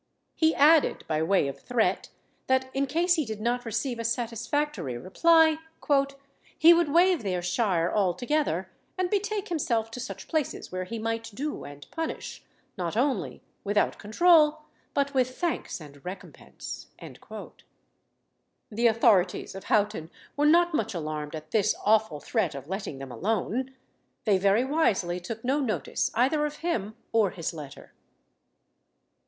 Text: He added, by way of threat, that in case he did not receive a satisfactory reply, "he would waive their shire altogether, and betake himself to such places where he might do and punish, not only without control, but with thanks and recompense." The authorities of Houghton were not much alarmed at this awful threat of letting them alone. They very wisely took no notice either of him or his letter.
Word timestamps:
He 0.33 0.55
added, 0.55 1.05
by 1.07 1.21
way 1.21 1.47
of 1.47 1.59
threat, 1.59 2.09
that 2.47 2.71
in 2.73 2.87
case 2.87 3.13
he 3.17 3.23
did 3.23 3.39
not 3.39 3.65
receive 3.65 3.99
a 3.99 4.03
satisfactory 4.03 4.97
reply, 4.97 5.59
"he 6.57 6.73
would 6.73 6.91
waive 6.91 7.21
their 7.21 7.43
shire 7.43 7.93
altogether, 7.93 8.71
and 8.97 9.11
betake 9.11 9.49
himself 9.49 9.91
to 9.91 9.99
such 9.99 10.27
places 10.27 10.71
where 10.71 10.85
he 10.85 10.97
might 10.97 11.29
do 11.35 11.65
and 11.65 11.85
punish, 11.91 12.43
not 12.79 12.97
only 12.97 13.43
without 13.63 13.99
control, 13.99 14.63
but 14.95 15.13
with 15.13 15.37
thanks 15.37 15.79
and 15.79 16.03
recompense." 16.03 16.87
The 16.99 18.87
authorities 18.87 19.53
of 19.53 19.65
Houghton 19.65 20.09
were 20.35 20.47
not 20.47 20.73
much 20.73 20.95
alarmed 20.95 21.35
at 21.35 21.51
this 21.51 21.75
awful 21.85 22.19
threat 22.19 22.55
of 22.55 22.67
letting 22.67 22.97
them 22.97 23.11
alone. 23.11 23.75
They 24.25 24.39
very 24.39 24.65
wisely 24.65 25.19
took 25.19 25.43
no 25.43 25.59
notice 25.59 26.09
either 26.15 26.43
of 26.47 26.55
him 26.65 26.95
or 27.13 27.29
his 27.29 27.53
letter. 27.53 27.93